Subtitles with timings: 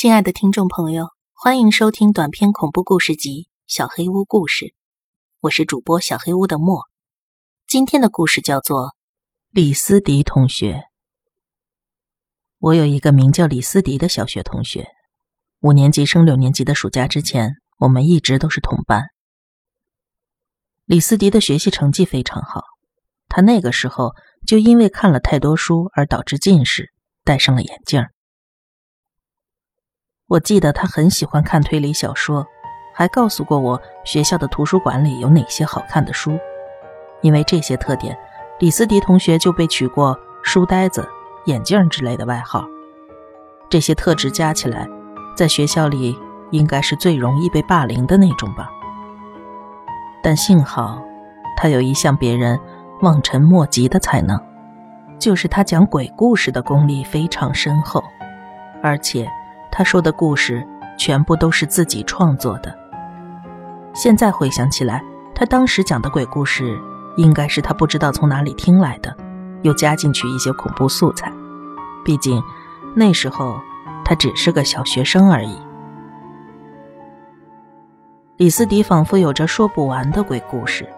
[0.00, 4.64] 亲爱的听众朋友，欢迎收听短篇恐怖故事集《小黑屋故事》，
[5.40, 6.84] 我是主播小黑屋的莫。
[7.66, 8.94] 今天的故事叫做
[9.50, 10.84] 李思迪同学。
[12.60, 14.88] 我有一个名叫李思迪的小学同学，
[15.60, 19.02] 五年级升六年级的暑假之前，我们一直都是同班。
[20.86, 22.62] 李思迪的学习成绩非常好，
[23.28, 24.14] 他那个时候
[24.46, 26.90] 就因为看了太多书而导致近视，
[27.22, 28.02] 戴上了眼镜。
[30.30, 32.46] 我记得他很喜欢看推理小说，
[32.94, 36.38] 还告诉过我学校的图书馆里有哪些好看的书。
[37.20, 38.16] 因为这些特点，
[38.60, 41.04] 李思迪同学就被取过“书呆子
[41.46, 42.64] ”“眼镜”之类的外号。
[43.68, 44.88] 这些特质加起来，
[45.36, 46.16] 在学校里
[46.52, 48.70] 应该是最容易被霸凌的那种吧。
[50.22, 51.02] 但幸好，
[51.56, 52.56] 他有一项别人
[53.02, 54.40] 望尘莫及的才能，
[55.18, 58.00] 就是他讲鬼故事的功力非常深厚，
[58.80, 59.28] 而且。
[59.72, 60.66] 他说的故事
[60.98, 62.76] 全部都是自己创作的。
[63.94, 65.02] 现在回想起来，
[65.34, 66.78] 他当时讲的鬼故事
[67.16, 69.16] 应该是他不知道从哪里听来的，
[69.62, 71.32] 又加进去一些恐怖素材。
[72.04, 72.42] 毕竟
[72.94, 73.60] 那时候
[74.04, 75.56] 他只是个小学生而已。
[78.36, 80.88] 李斯迪仿佛有着说不完的鬼故事，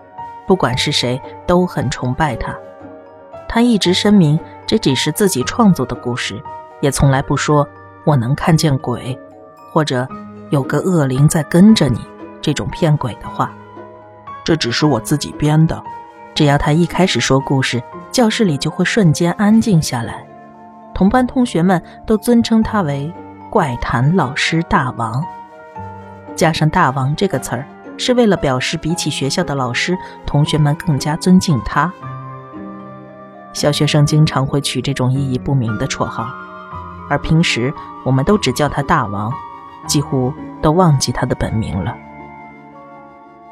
[0.47, 2.57] 不管是谁都很崇拜他。
[3.49, 6.41] 他一直声明这只是自己创作的故事，
[6.81, 7.69] 也从来不说。
[8.05, 9.19] 我能看见鬼，
[9.73, 10.09] 或者
[10.51, 11.99] 有个恶灵在跟着你，
[12.41, 13.53] 这种骗鬼的话，
[14.45, 15.83] 这只是我自己编的。
[16.35, 20.27] 只要他一开始说故事，教室里就会瞬间安静下来，
[20.95, 23.13] 同班同学们都尊称他为
[23.51, 25.25] “怪谈老师大王”。
[26.35, 27.67] 加上“大王”这个词儿，
[27.99, 31.93] 是为了表示比起学校的老师，同学们更加尊敬他。
[33.53, 36.27] 小学生经常会取这种意义不明的绰号。
[37.09, 37.73] 而平时
[38.05, 39.33] 我们都只叫他大王，
[39.87, 41.97] 几乎都忘记他的本名了。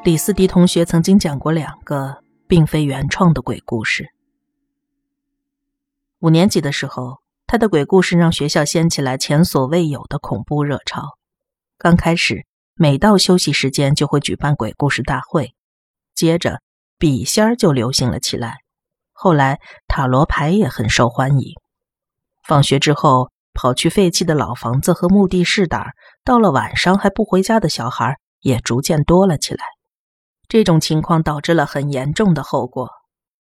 [0.03, 4.09] 李思迪同学曾经讲过两个并非原创的鬼故事。
[6.19, 11.17] 五年级的时候，他的鬼故事让学校掀起来前所未有的恐怖热潮。
[11.77, 12.45] 刚开始，
[12.75, 15.53] 每到休息时间就会举办鬼故事大会，
[16.13, 16.61] 接着
[16.97, 18.57] 笔仙儿就流行了起来，
[19.11, 21.53] 后来塔罗牌也很受欢迎。
[22.43, 23.30] 放学之后。
[23.53, 29.63] 跑去废弃的老房子和墓地试胆，到了晚上还不回家的小孩也逐渐多了起来。
[30.47, 32.89] 这种情况导致了很严重的后果，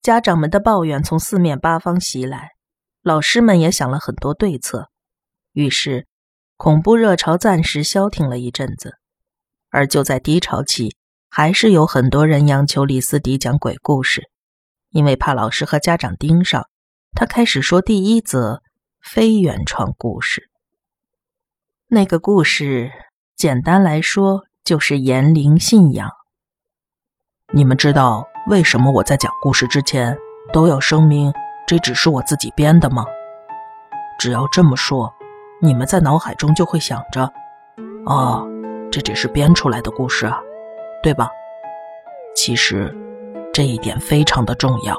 [0.01, 2.51] 家长们的抱怨从四面八方袭来，
[3.01, 4.89] 老师们也想了很多对策。
[5.53, 6.07] 于是，
[6.57, 8.97] 恐怖热潮暂时消停了一阵子。
[9.69, 10.95] 而就在低潮期，
[11.29, 14.29] 还是有很多人央求李斯迪讲鬼故事，
[14.89, 16.67] 因为怕老师和家长盯上，
[17.13, 18.61] 他开始说第一则。
[19.03, 20.49] 非原创故事。
[21.87, 22.89] 那个故事，
[23.35, 26.09] 简单来说就是言灵信仰。
[27.53, 30.17] 你们知道为什么我在讲故事之前
[30.53, 31.33] 都要声明
[31.67, 33.05] 这只是我自己编的吗？
[34.17, 35.13] 只要这么说，
[35.61, 37.31] 你们在脑海中就会想着：
[38.05, 38.47] 哦，
[38.89, 40.39] 这只是编出来的故事啊，
[41.03, 41.29] 对吧？
[42.35, 42.95] 其实
[43.53, 44.97] 这一点非常的重要。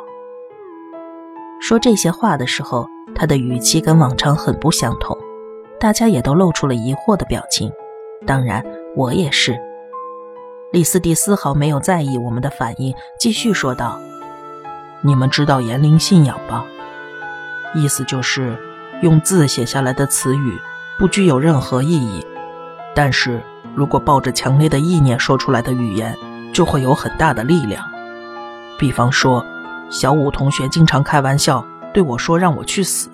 [1.61, 2.89] 说这些话的时候。
[3.17, 5.17] 他的语气跟往常很不相同，
[5.79, 7.71] 大家也都露出了疑惑的表情，
[8.27, 8.65] 当然
[8.97, 9.57] 我也是。
[10.73, 14.01] 李斯蒂丝毫没有在意我们的反应，继续说道
[15.01, 16.65] ：“你们知道言灵信仰吧？
[17.73, 18.59] 意思就是
[19.01, 20.59] 用字写下来的词语
[20.99, 22.27] 不具有任何意义，
[22.97, 23.41] 但是
[23.77, 26.17] 如果抱着强烈的意念说出来的语言，
[26.53, 27.85] 就会有很大的力量。
[28.77, 29.47] 比方说，
[29.95, 33.09] 小五同学经常开玩笑。”对我说：“让我去死，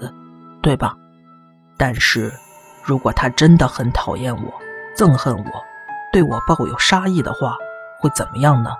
[0.63, 0.97] 对吧？
[1.77, 2.33] 但是，
[2.83, 4.55] 如果他真的很讨厌我、
[4.97, 5.51] 憎恨我，
[6.11, 7.55] 对我抱有杀意的话，
[8.01, 8.71] 会怎么样呢？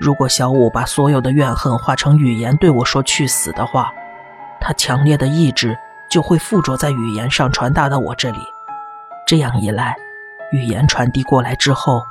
[0.00, 3.92] 如果小五把所有的怨恨化成语言对我说‘去死’的话，
[4.60, 5.78] 他强烈的意志
[6.10, 8.40] 就会附着在语言上传达到我这里。
[9.24, 9.94] 这样一来，
[10.50, 12.02] 语言传递过来之后，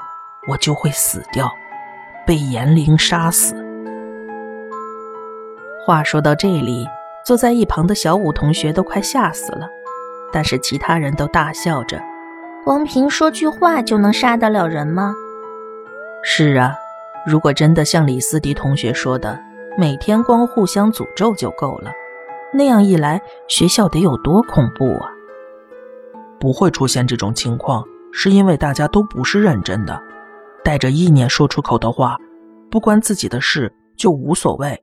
[0.47, 1.51] 我就会死掉，
[2.25, 3.61] 被炎灵杀死。”
[5.85, 6.87] 话说到这里，
[7.25, 9.67] 坐在一旁的小五同学都快吓死了，
[10.31, 12.01] 但是其他人都大笑着。
[12.63, 15.13] 光凭说句话就能杀得了人吗？
[16.23, 16.73] 是啊，
[17.25, 19.37] 如果真的像李斯迪同学说的，
[19.77, 21.91] 每天光互相诅咒就够了，
[22.53, 25.09] 那样一来，学校得有多恐怖啊！
[26.39, 27.83] 不会出现这种情况，
[28.13, 30.01] 是因为大家都不是认真的，
[30.63, 32.17] 带着意念说出口的话，
[32.69, 34.82] 不关自己的事就无所谓。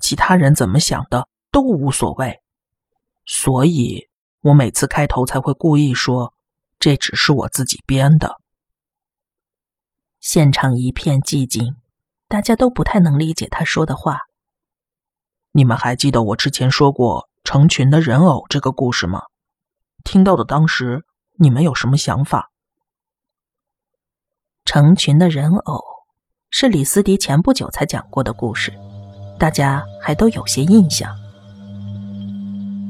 [0.00, 2.40] 其他人怎么想的都无所谓，
[3.26, 4.08] 所以
[4.40, 6.34] 我每次开头才会故意说，
[6.78, 8.40] 这只是我自己编的。
[10.20, 11.76] 现场一片寂静，
[12.26, 14.22] 大家都不太能理解他说的话。
[15.52, 19.22] 你们还记得我之前说过成群的人偶这个故事吗？
[20.04, 21.04] 听到的当时，
[21.36, 22.50] 你们有什么想法？
[24.64, 25.82] 成群的人偶
[26.50, 28.72] 是李斯迪前不久才讲过的故事，
[29.38, 31.08] 大家还都有些印象。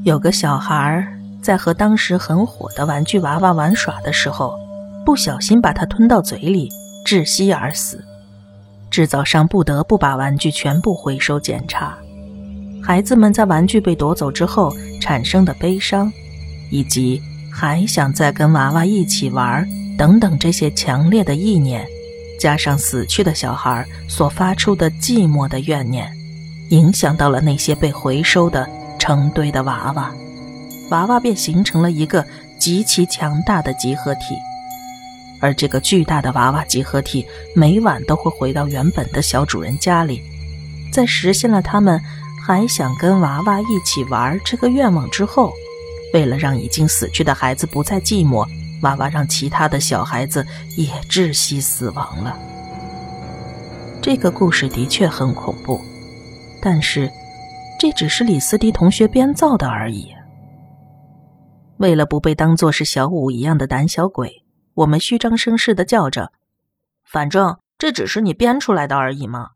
[0.03, 1.05] 有个小孩
[1.41, 4.57] 在和当时很火的玩具娃娃玩耍的时候，
[5.05, 6.69] 不小心把它吞到嘴里，
[7.05, 8.03] 窒息而死。
[8.89, 11.95] 制造商不得不把玩具全部回收检查。
[12.81, 16.11] 孩子们在玩具被夺走之后产生的悲伤，
[16.71, 17.21] 以及
[17.53, 19.67] 还想再跟娃娃一起玩
[19.97, 21.85] 等等这些强烈的意念，
[22.39, 26.11] 加上死去的小孩所发出的寂寞的怨念，
[26.69, 30.13] 影响到了那些被回收的成堆的娃娃，
[30.89, 32.25] 娃娃便形成了一个
[32.57, 34.35] 极其强大的集合体。
[35.39, 37.25] 而这个巨大的娃娃集合体
[37.55, 40.21] 每晚都会回到原本的小主人家里，
[40.91, 42.01] 在实现了他们。
[42.41, 45.53] 还想跟娃娃一起玩这个愿望之后，
[46.15, 48.47] 为了让已经死去的孩子不再寂寞，
[48.81, 50.43] 娃娃让其他的小孩子
[50.75, 52.35] 也窒息死亡了。
[54.01, 55.79] 这个故事的确很恐怖，
[56.61, 57.09] 但是
[57.79, 60.13] 这只是李斯迪同学编造的而已。
[61.77, 66.31] 为了不被当作是小五一样的胆小鬼，我们虚张声势的叫着
[67.05, 69.49] ：“反正这只是你编出来的而已嘛。”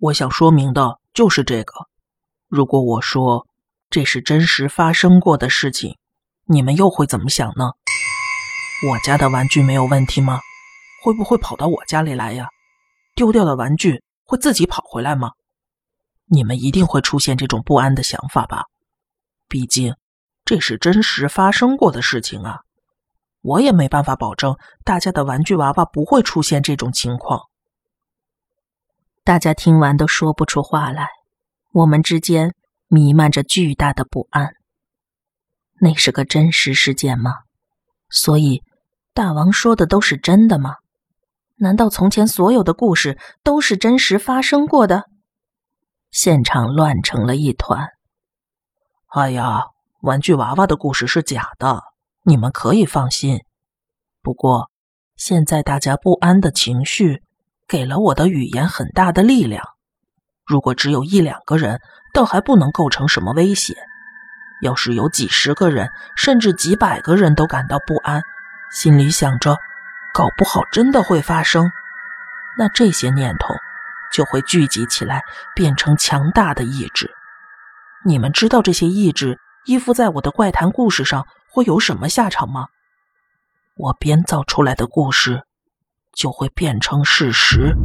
[0.00, 0.98] 我想说明的。
[1.14, 1.72] 就是这个。
[2.46, 3.48] 如果我说
[3.90, 5.96] 这是真实发生过的事情，
[6.46, 7.72] 你们又会怎么想呢？
[8.88, 10.38] 我家的玩具没有问题吗？
[11.02, 12.46] 会不会跑到我家里来呀？
[13.16, 15.32] 丢掉的玩具会自己跑回来吗？
[16.30, 18.64] 你们一定会出现这种不安的想法吧？
[19.48, 19.94] 毕竟
[20.44, 22.60] 这是真实发生过的事情啊！
[23.40, 27.42] 我也没办法保证大家的玩具娃娃不会出现这种情况。
[29.24, 31.08] 大家听完都说不出话来，
[31.72, 32.54] 我们之间
[32.88, 34.50] 弥漫着巨大的不安。
[35.80, 37.32] 那是个真实事件吗？
[38.10, 38.62] 所以
[39.14, 40.74] 大王说的都是真的吗？
[41.56, 45.04] 难道从前所有的故事都是真实发生过的？
[46.10, 47.88] 现场乱成了一团。
[49.08, 49.62] 哎呀，
[50.00, 51.82] 玩具娃娃的故事是假的，
[52.24, 53.44] 你们可以放心。
[54.22, 54.70] 不过
[55.16, 57.22] 现在大家不安的情绪。
[57.70, 59.62] 给了我的语言很大的力量。
[60.46, 61.82] 如果只有一两个人，
[62.14, 63.74] 倒还不能构成什么威胁；
[64.62, 68.22] 要是有几十个人，甚至几百个人都感到不安，
[68.72, 69.58] 心里想着
[70.14, 71.70] 搞不好真的会发生，
[72.56, 73.54] 那这些念头
[74.12, 75.22] 就会聚集起来，
[75.54, 77.10] 变成强大的意志。
[78.04, 82.68] 你们知道这些意志依附在我的怪谈故事上会有什么下场吗？
[83.76, 85.44] 我编造出来的故事。
[86.14, 87.76] 就会变成事实，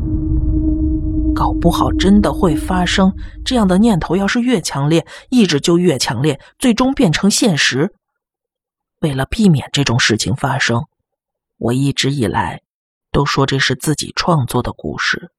[1.35, 3.13] 搞不好真的会发生。
[3.45, 7.93] 这样的念头要是越强烈，意志就越强烈，最终变成现实。
[9.01, 10.85] 为了避免这种事情发生，
[11.59, 12.61] 我一直以来
[13.11, 15.29] 都说这是自己创作的故事。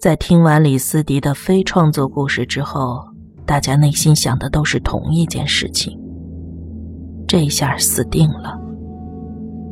[0.00, 3.06] 在听完李斯迪的非创作故事之后，
[3.44, 5.94] 大家内心想的都是同一件事情。
[7.28, 8.58] 这下死定了。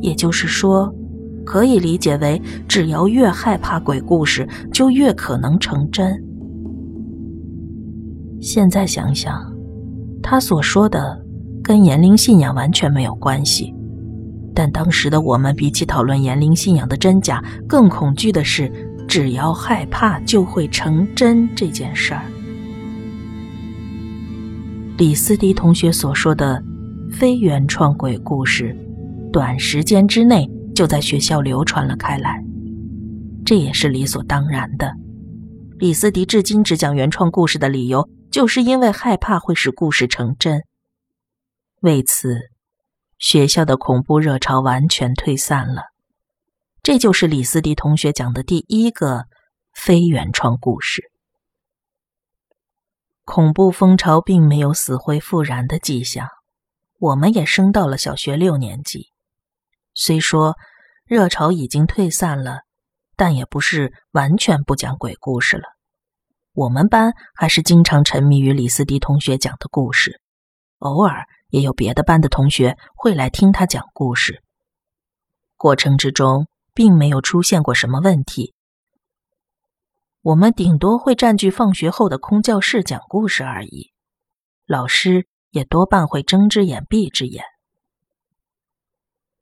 [0.03, 0.95] 也就是说，
[1.47, 6.23] 可以理解为，只要越害怕鬼故事，就越可能成真。
[8.39, 9.35] 现在想想，
[10.23, 11.19] 他所说的
[11.63, 13.75] 跟言灵信仰完全没有关系。
[14.55, 18.71] 但当时的我们，比起讨论言灵信仰的真假，更恐惧的是，
[19.09, 22.23] 只要害怕就会成真这件事儿。
[24.99, 26.63] 李斯迪同学所说的
[27.11, 28.77] 非原创鬼故事。
[29.31, 32.43] 短时间之内就在学校流传了开来，
[33.45, 34.91] 这也是理所当然的。
[35.79, 40.63] 李斯迪至今只讲原创故事的理由，就是因为害怕会使故事成真。
[41.83, 42.39] 为此，
[43.19, 45.83] 学校的恐怖热潮完全退散了。
[46.89, 49.27] 这就是李斯迪同学讲的第一个
[49.75, 51.13] 非原创故事。
[53.27, 56.29] 恐怖风潮并没有死灰复燃的迹象，
[56.99, 59.11] 我们也升到了小学六年级。
[59.93, 60.57] 虽说
[61.05, 62.61] 热潮已经退散了，
[63.17, 65.65] 但也不是完全不讲鬼故事了。
[66.55, 70.23] 我们班还是经常沉迷于李斯迪同学讲的故事，
[70.79, 74.43] 偶尔也有别的班的同学会来听他讲故事。
[75.59, 76.47] 过程之中
[76.79, 78.55] 并没有出现过什么问题。
[80.23, 83.91] 我们顶多会占据放学后的空教室讲故事而已，
[84.65, 87.43] 老师也多半会睁只眼闭只眼。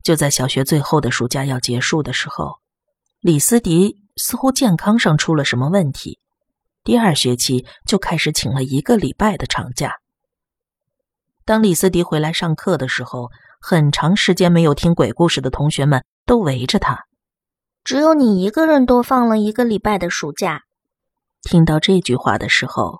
[0.01, 2.55] 就在小学最后的暑假要结束的时候，
[3.19, 6.19] 李思迪似乎健康上出了什么问题，
[6.83, 9.97] 第二学期就开始请了一个礼拜的长假。
[11.45, 13.29] 当李思迪回来上课的时候，
[13.61, 17.06] 很长时间没有听鬼故事的同学们都围着他。
[17.87, 20.63] 只有你一个人多放了一个礼拜的暑假。
[21.41, 22.99] 听到这句话的时候，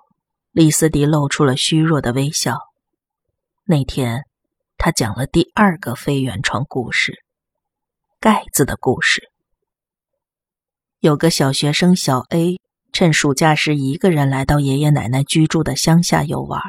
[0.53, 2.57] 李斯迪露出了虚弱的微笑。
[3.65, 4.23] 那天。
[4.77, 7.15] 他讲了第二个非原创故事——
[8.21, 9.23] 盖子的故事。
[10.99, 12.61] 有个小学生小 A，
[12.93, 16.61] 趁暑假时一个人来到爷爷奶奶居住的乡下游玩。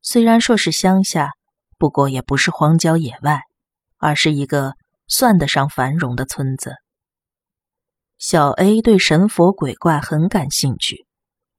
[0.00, 1.32] 虽然说是乡下，
[1.76, 3.40] 不过也不是荒郊野外，
[3.98, 4.74] 而是一个
[5.08, 6.76] 算得上繁荣的村子。
[8.18, 11.06] 小 A 对神佛鬼怪很感兴趣，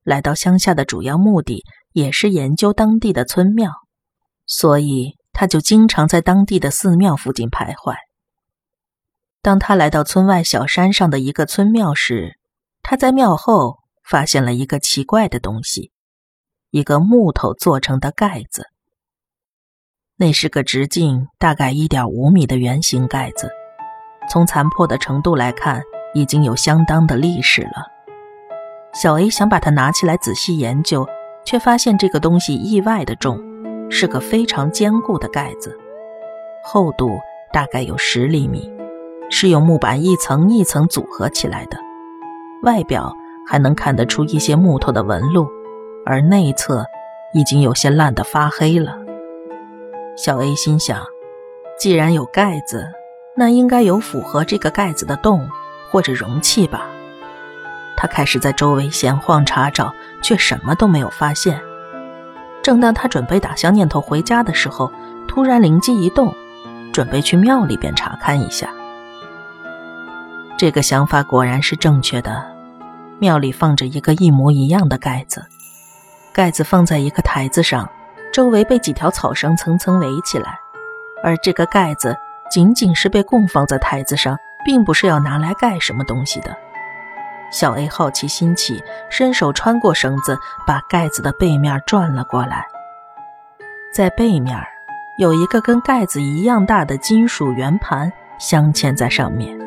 [0.04, 1.64] 来到乡下的主要目的
[1.94, 3.72] 也是研究当地的村庙，
[4.46, 5.18] 所以。
[5.32, 7.96] 他就经常在当地的寺庙附近徘徊。
[9.42, 12.38] 当他来到村外小山上的一个村庙时，
[12.82, 15.92] 他在庙后发现了一个奇怪的东西——
[16.72, 18.66] 一个木头做成的盖子。
[20.18, 23.50] 那是个直径大概一点五米的圆形盖子，
[24.30, 25.82] 从残破的程度来看，
[26.14, 27.88] 已经有相当的历史了。
[28.94, 31.08] 小 A 想把它拿起来仔细研究，
[31.46, 33.40] 却发现这个东西意外的重。
[33.92, 35.76] 是个非常坚固的盖子，
[36.64, 37.18] 厚度
[37.52, 38.72] 大概有十厘米，
[39.32, 41.78] 是用木板一层一层组合起来的。
[42.62, 43.12] 外表
[43.48, 45.48] 还能看得出一些木头的纹路，
[46.06, 46.86] 而内侧
[47.34, 48.96] 已经有些烂得发黑了。
[50.16, 51.04] 小 A 心想，
[51.80, 52.88] 既然有盖子，
[53.36, 55.50] 那应该有符合这个盖子的洞
[55.90, 56.86] 或者容器吧。
[57.98, 61.62] 他开始在周围闲晃查找，却什么都没有发现。
[62.62, 64.92] 正当他准备打消念头回家的时候，
[65.28, 66.34] 突然灵机一动，
[66.94, 68.70] 准备去庙里边查看一下。
[70.58, 72.46] 这个想法果然是正确的，
[73.18, 75.46] 庙里放着一个一模一样的盖子，
[76.34, 77.90] 盖子放在一个台子上，
[78.32, 80.60] 周围被几条草绳层层围起来，
[81.24, 82.16] 而这个盖子
[82.52, 86.56] 仅仅是被供放在台子上，并不是要拿来盖什么东西的。
[87.52, 90.38] 小 A 好奇心起，伸手穿过绳子，
[90.68, 92.66] 把盖子的背面转了过来。
[93.92, 94.56] 在背面
[95.18, 99.58] 有一个跟盖子一样大的金属圆盘镶嵌在上面。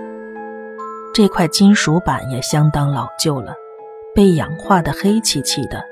[1.12, 3.52] 这块金属板也相当老旧了，
[4.14, 5.84] 被氧化的黑漆漆的，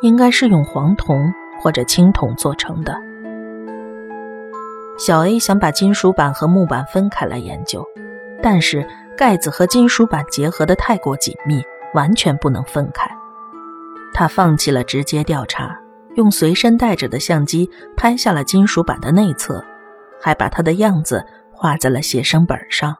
[0.00, 2.98] 应该是用黄铜或者青铜做成的。
[4.98, 7.86] 小 A 想把金属板和木板分开来研究，
[8.42, 8.86] 但是。
[9.18, 11.60] 盖子和金属板结合的太过紧密，
[11.92, 13.10] 完全不能分开。
[14.14, 15.76] 他放弃了直接调查，
[16.14, 19.64] 用随身带着的相机拍下了金属板的内侧，
[20.22, 22.96] 还把它的样子画在了写生本上。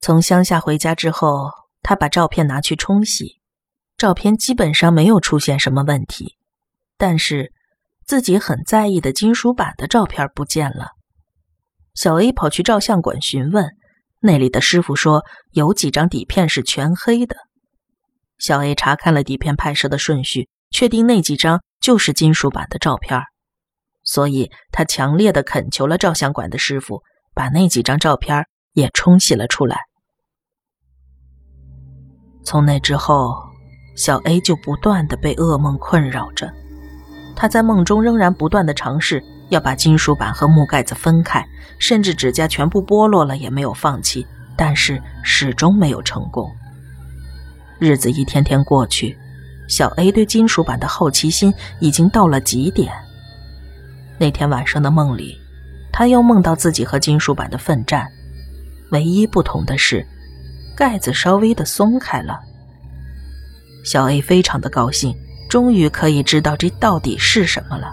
[0.00, 1.52] 从乡下回家之后，
[1.82, 3.40] 他把照片拿去冲洗，
[3.96, 6.36] 照片基本上没有出现什么问题，
[6.98, 7.52] 但是
[8.04, 10.96] 自己很在意的金属板的照片不见了。
[12.00, 13.76] 小 A 跑去照相馆询问，
[14.20, 17.36] 那里的师傅说有几张底片是全黑的。
[18.38, 23.20] 小 A 查看了底片拍摄的顺序，确定那几张就是金属板的照片，
[24.02, 27.02] 所以他强烈的恳求了照相馆的师傅
[27.34, 29.80] 把那几张照片也冲洗了出来。
[32.42, 33.34] 从那之后，
[33.94, 36.50] 小 A 就不断的被噩梦困扰着，
[37.36, 39.22] 他在梦中仍然不断的尝试。
[39.50, 41.46] 要把金属板和木盖子分开，
[41.78, 44.26] 甚至指甲全部剥落了也没有放弃，
[44.56, 46.50] 但是始终没有成功。
[47.78, 49.16] 日子一天天过去，
[49.68, 52.92] 小 A 对金属板的好奇心已经到了极点。
[54.18, 55.36] 那天晚上的梦里，
[55.92, 58.06] 他又梦到自己和金属板的奋战，
[58.90, 60.06] 唯一不同的是，
[60.76, 62.38] 盖子稍微的松开了。
[63.82, 65.16] 小 A 非常的高兴，
[65.48, 67.92] 终于可以知道这到底是什么了。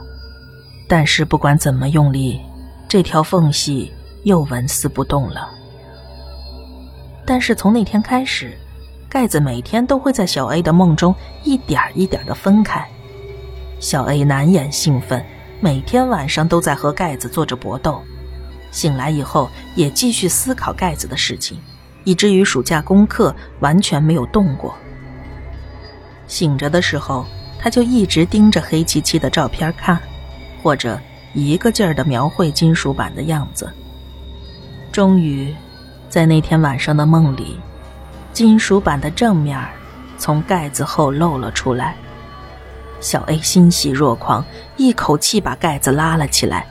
[0.87, 2.39] 但是不管怎么用力，
[2.87, 3.91] 这条缝隙
[4.23, 5.49] 又纹丝不动了。
[7.25, 8.57] 但是从那天开始，
[9.09, 11.13] 盖子每天都会在小 A 的梦中
[11.43, 12.87] 一点一点的分开。
[13.79, 15.23] 小 A 难掩兴奋，
[15.59, 18.01] 每天晚上都在和盖子做着搏斗。
[18.71, 21.59] 醒来以后也继续思考盖子的事情，
[22.05, 24.73] 以至于暑假功课完全没有动过。
[26.27, 27.25] 醒着的时候，
[27.59, 29.99] 他就一直盯着黑漆漆的照片看。
[30.61, 30.99] 或者
[31.33, 33.71] 一个劲儿的描绘金属板的样子。
[34.91, 35.53] 终于，
[36.09, 37.59] 在那天晚上的梦里，
[38.33, 39.59] 金属板的正面
[40.17, 41.95] 从盖子后露了出来。
[42.99, 44.43] 小 A 欣喜若狂，
[44.75, 46.65] 一口气把盖子拉了起来。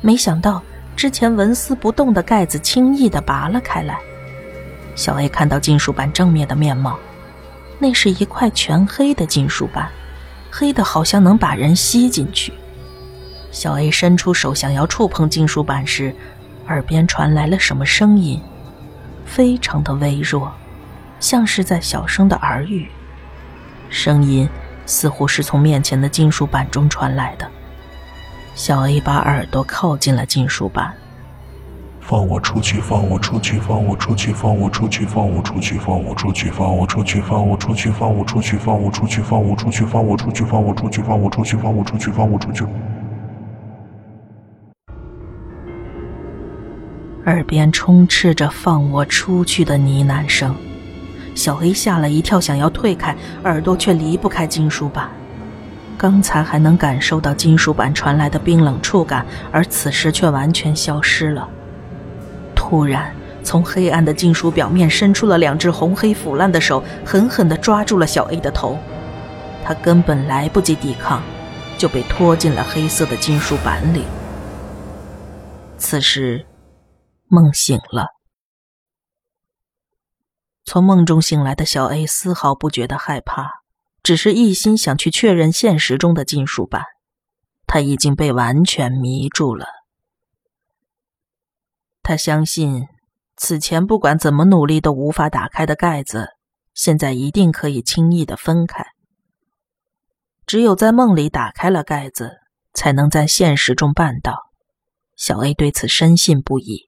[0.00, 0.60] 没想到
[0.96, 3.98] 之前纹丝不动的盖子轻易的拔了开来。
[4.96, 6.98] 小 A 看到金属板正面的面貌，
[7.78, 9.88] 那是一块全黑的金属板，
[10.50, 12.52] 黑的好像能把人吸进去。
[13.58, 16.14] 小 A 伸出手想要触碰金属板时，
[16.68, 18.40] 耳边传来了什么声音，
[19.24, 20.52] 非常的微弱，
[21.18, 22.86] 像是在小声的耳语。
[23.90, 24.48] 声音
[24.86, 27.50] 似乎是从面前的金属板中传来的。
[28.54, 30.94] 小 A 把耳朵靠近了金属板。
[32.00, 32.80] 放我出去！
[32.80, 33.58] 放我出去！
[33.58, 34.32] 放我出去！
[34.32, 35.04] 放我出去！
[35.04, 35.76] 放我出去！
[35.76, 36.48] 放我出去！
[36.48, 37.20] 放我出去！
[37.20, 37.90] 放我出去！
[37.90, 38.56] 放我出去！
[38.56, 39.22] 放我出去！
[39.22, 39.82] 放我出去！
[39.82, 40.46] 放我出去！
[40.46, 41.02] 放我出去！
[41.02, 41.02] 放我出去！
[41.02, 41.56] 放我出去！
[41.56, 42.12] 放我出去！
[42.12, 42.64] 放我出去
[47.28, 50.56] 耳边充斥着“放我出去”的呢喃声，
[51.34, 55.10] 小 A 吓了一跳，想要退开，耳朵却离不开金属板。
[55.98, 61.46] 刚才还能感受到金属板传来的冰冷触感，而此时却完全消失了。
[62.54, 68.78] 突然，从黑暗的金属表面伸出了两只红黑腐烂的手，狠狠地抓住了小 A 的头。
[69.62, 71.22] 他根本来不及抵抗，
[71.76, 74.04] 就被拖进了黑色的金属板里。
[75.76, 76.42] 此时，
[77.28, 78.08] 梦醒了。
[80.64, 83.62] 从梦中醒来的小 A 丝毫不觉得害怕，
[84.02, 86.84] 只是一心想去确认现实中的金属板。
[87.66, 89.66] 他已经被完全迷住了。
[92.02, 92.86] 他相信，
[93.36, 96.28] 此前不管怎么努力都无法打开的盖子，
[96.72, 98.86] 现在一定可以轻易的分开。
[100.46, 102.38] 只有在梦里打开了盖子，
[102.72, 104.50] 才能在现实中办到。
[105.14, 106.87] 小 A 对此深信不疑。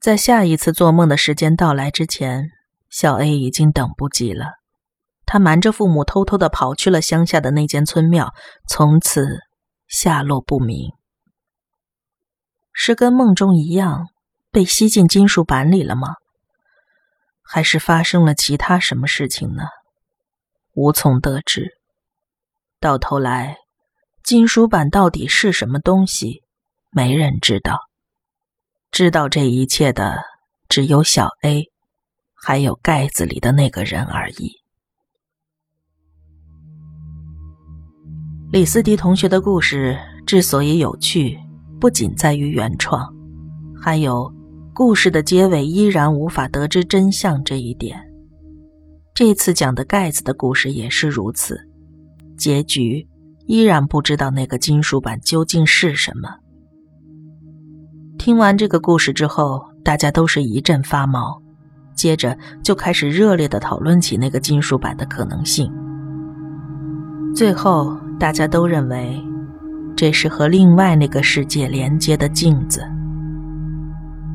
[0.00, 2.50] 在下一次做梦的时间到来之前，
[2.88, 4.52] 小 A 已经等不及了。
[5.24, 8.32] 他瞒着父母，偷偷的跑去了乡下的那间村庙，
[8.68, 9.26] 从此
[9.88, 10.92] 下落不明。
[12.72, 14.06] 是跟梦中一样
[14.52, 16.14] 被吸进金属板里了吗？
[17.42, 19.64] 还是发生了其他什么事情呢？
[20.74, 21.78] 无从得知。
[22.78, 23.56] 到头来，
[24.22, 26.42] 金属板到底是什么东西，
[26.90, 27.80] 没人知道。
[28.96, 30.22] 知道这一切的
[30.70, 31.70] 只有小 A，
[32.32, 34.52] 还有盖子里的那个人而已。
[38.50, 41.38] 李斯迪同学的故事之所以有趣。
[41.78, 43.14] 不仅在于原创，
[43.78, 44.32] 还有
[44.72, 48.02] 故事的结尾依然无法得知真相这一点。
[49.12, 51.60] 这次讲的盖子的故事也是如此，
[52.38, 53.06] 结局
[53.44, 56.45] 依然不知道那个金属板究竟是什么。
[58.26, 61.40] 听完这个故事之后，大家都是一阵发毛，
[61.94, 65.72] 接着就开始热烈的讨论起那个金属板的可能性。
[67.36, 69.24] 最后，大家都认为。
[69.96, 72.82] 这是和另外那个世界连接的镜子。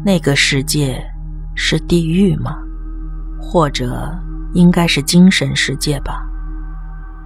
[0.06, 1.04] 那个世界
[1.54, 2.60] 是地狱吗？
[3.42, 4.18] 或者
[4.54, 6.26] 应该是精神世界吧？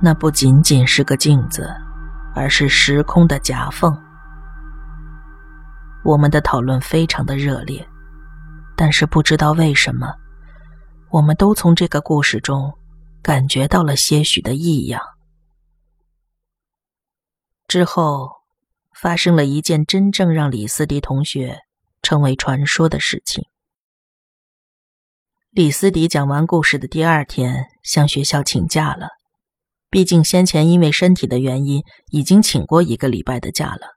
[0.02, 1.70] 那不仅仅是个镜子，
[2.34, 3.96] 而是时空的夹缝。
[6.06, 7.86] 我们的讨论非常的热烈，
[8.78, 10.14] 但是不知道为什么，
[11.10, 12.72] 我们都从这个故事中
[13.24, 15.02] 感觉到了些许的异样。
[17.68, 18.30] 之后，
[18.94, 21.62] 发生了一件真正让李斯迪同学
[22.04, 23.44] 成为传说的事情。
[25.50, 29.08] 李斯迪讲完故事的第二天，向学校请假了。
[29.90, 33.95] 毕竟先前因为身体的原因，已经请过一个礼拜的假了，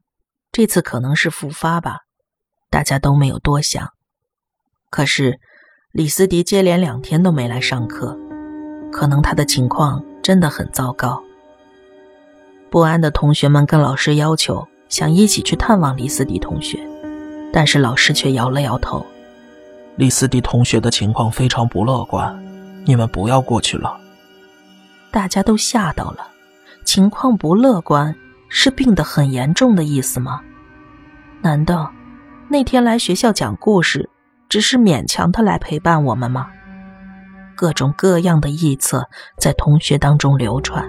[0.59, 1.99] 这次可能是复发吧，
[2.69, 3.91] 大家都没有多想。
[4.91, 5.39] 可是，
[5.93, 8.19] 李斯迪接连两天都没来上课，
[8.91, 11.23] 可能他的情况真的很糟糕。
[12.71, 16.85] 不安的同学们跟老师要求想一起去探望李斯迪同学，
[17.53, 19.07] 但是老师却摇了摇头。
[19.95, 22.37] 李斯迪同学的情况非常不乐观，
[22.85, 23.97] 你们不要过去了。
[25.13, 26.27] 大家都吓到了，
[26.85, 28.13] 情况不乐观
[28.49, 30.43] 是病得很严重的意思吗？
[31.41, 31.91] 难道
[32.49, 34.11] 那天来学校讲故事
[34.49, 36.49] 只是勉强的来陪伴我们吗？
[37.55, 40.89] 各种各样的臆测在同学当中流传。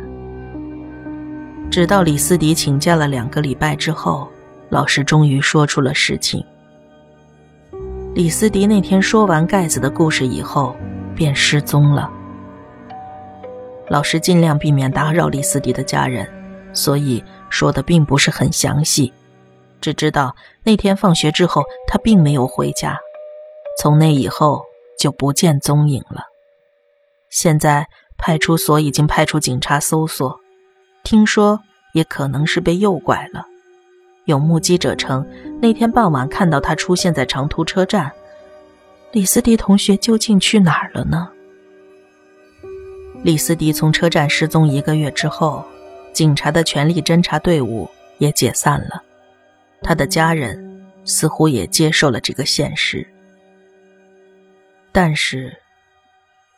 [1.70, 4.28] 直到李斯迪请假了两个礼拜之后，
[4.70, 6.44] 老师终于说出了实情。
[8.16, 10.76] 李斯迪那天说完盖子的故事以后，
[11.16, 12.10] 便失踪了。
[13.88, 16.28] 老师尽量避免打扰李斯迪的家人，
[16.74, 19.14] 所以说的并不是很详细，
[19.82, 22.98] 只知道那天放学之后他并没有回家，
[23.82, 24.64] 从那以后
[25.00, 26.24] 就不见踪影了。
[27.30, 27.88] 现在
[28.18, 30.40] 派出所已经派出警察搜索。
[31.04, 31.60] 听说
[31.94, 33.46] 也可能是被诱拐了。
[34.26, 35.26] 有目击者称，
[35.62, 38.12] 那天傍晚看到他出现在长途车站。
[39.12, 41.30] 李斯迪同学究竟去哪儿了呢？
[43.24, 45.66] 李斯迪从车站失踪一个月之后，
[46.14, 47.90] 警察的全力侦查队伍
[48.20, 49.02] 也解散了。
[49.82, 53.08] 他的家人似乎也接受了这个现实。
[54.92, 55.56] 但是，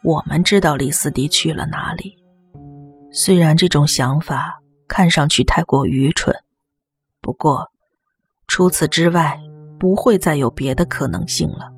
[0.03, 2.17] 我们知道李斯迪去了哪里。
[3.11, 6.35] 虽然这种想法看上去太过愚蠢。
[7.21, 7.69] 不过，
[8.47, 9.39] 除此之外，
[9.79, 11.71] 不会再有别的可能性了。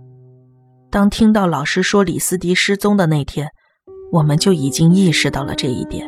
[0.89, 3.49] 当听到老师说李斯迪失踪的那天，
[4.11, 6.07] 我们就已经意识到了这一点。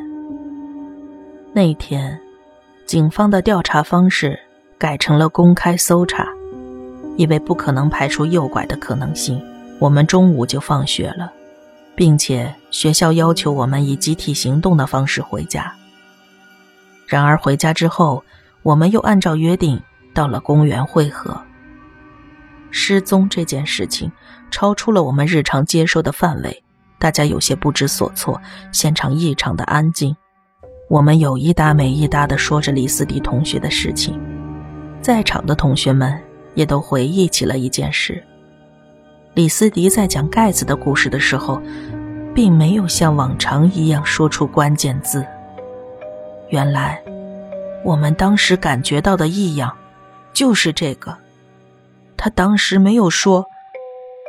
[1.53, 2.21] 那天，
[2.85, 4.39] 警方的调查方式
[4.77, 6.27] 改成了公开搜查，
[7.17, 9.41] 因为不可能排除诱拐的可能性，
[9.79, 11.31] 我们中午就放学了，
[11.95, 15.73] 并且学校要求我们以集体行动的方式回家。
[17.07, 18.23] 然而回家之后，
[18.63, 19.81] 我们又按照约定
[20.13, 21.39] 到了公园汇合。
[22.71, 24.11] 失踪这件事情
[24.51, 26.63] 超出了我们日常接受的范围，
[26.99, 28.41] 大家有些不知所措，
[28.73, 30.13] 现场异常的安静。
[30.89, 34.19] 我们有一搭没一搭的说着李斯迪同学的事情，
[35.05, 36.19] 在场的同学们
[36.55, 38.23] 也都回忆起了一件事：
[39.35, 41.61] 李斯迪在讲盖子的故事的时候，
[42.33, 45.23] 并没有像往常一样说出关键字。
[46.49, 46.99] 原来。
[47.83, 49.77] 我们当时感觉到的异样，
[50.33, 51.15] 就是这个。
[52.17, 53.45] 他当时没有说，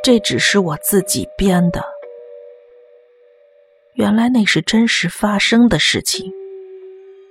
[0.03, 1.83] 这只是我自己编的。
[3.95, 6.31] 原来那是真实发生的事情。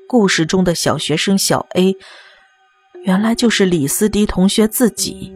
[0.09, 1.97] 故事中的小学生小 A，
[3.07, 5.33] 原来就是李斯迪同学自己。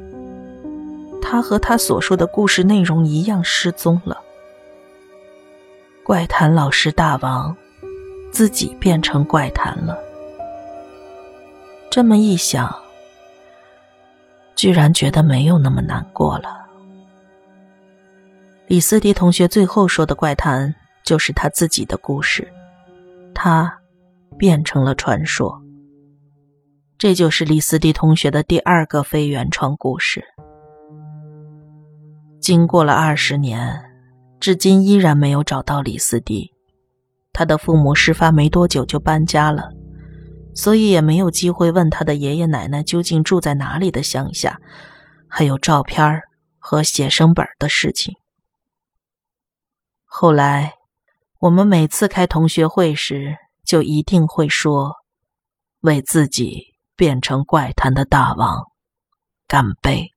[1.23, 4.21] 他和他所说的故事内容一样失踪了。
[6.03, 7.57] 怪谈老师大王，
[8.33, 9.97] 自己变成怪谈了。
[11.89, 12.75] 这么一想，
[14.57, 16.67] 居然觉得没有那么难过了。
[18.67, 22.53] 李斯迪同学最后说的怪谈，就是他自己的故事，
[23.33, 23.79] 他
[24.37, 25.63] 变成了传说。
[27.01, 30.23] 这就是李斯迪同学的第二个非原创故事。
[32.43, 33.91] 经过了二十年，
[34.39, 36.53] 至今依然没有找到李斯迪。
[37.33, 39.71] 他的父母事发没多久就搬家了。
[40.55, 44.61] 所以也没有机会问他的爷爷奶奶究竟住在哪里的乡下，
[45.27, 46.21] 还有照片
[46.59, 48.15] 和写生本的事情。
[50.05, 50.75] 后来，
[51.39, 54.97] 我们每次开同学会时，就一定会说
[55.81, 56.70] ：“为自己
[57.01, 58.67] 变成怪谈的大王
[59.49, 60.13] 干杯。”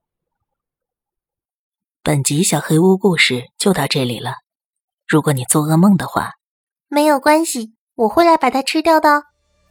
[2.03, 4.33] 本集小黑屋故事就到这里了。
[5.07, 6.31] 如果你做噩梦的话，
[6.89, 9.23] 没有关系，我会来把它吃掉的。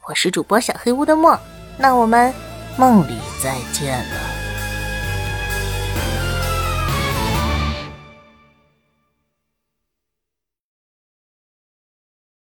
[0.08, 1.38] 我是主播小黑屋的墨，
[1.76, 2.32] 那我们
[2.78, 4.41] 梦里再见了。